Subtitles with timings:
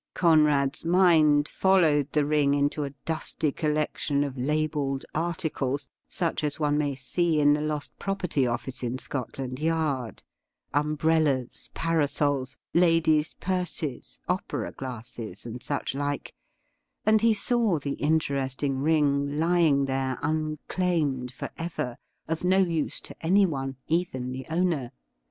[0.15, 6.75] Conrad's mind followed the ring into a dusty collection of labelled articles, such as one
[6.75, 10.23] may see in the Lost Property Office in Scotland Yard—
[10.73, 16.33] umbrellas, parasols, ladies' purses, opera glasses, and such like,
[17.05, 21.95] and he saw the interesting ring lying there imclaimed for ever—
[22.27, 24.93] of no use to anyone, even the owner.